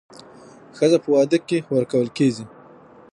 [0.77, 2.45] ښځه په واده کې ورکول کېږي